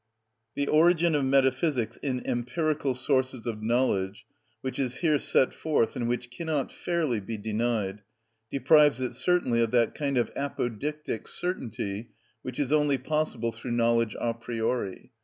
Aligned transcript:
The 0.55 0.65
origin 0.67 1.13
of 1.13 1.25
metaphysics 1.25 1.97
in 1.97 2.25
empirical 2.25 2.95
sources 2.95 3.45
of 3.45 3.61
knowledge, 3.61 4.25
which 4.61 4.79
is 4.79 4.95
here 4.95 5.19
set 5.19 5.53
forth, 5.53 5.95
and 5.95 6.07
which 6.09 6.31
cannot 6.31 6.71
fairly 6.71 7.19
be 7.19 7.37
denied, 7.37 8.01
deprives 8.49 8.99
it 8.99 9.13
certainly 9.13 9.61
of 9.61 9.69
that 9.69 9.93
kind 9.93 10.17
of 10.17 10.31
apodictic 10.35 11.27
certainty 11.27 12.13
which 12.41 12.57
is 12.59 12.73
only 12.73 12.97
possible 12.97 13.51
through 13.51 13.73
knowledge 13.73 14.15
a 14.19 14.33
priori. 14.33 15.11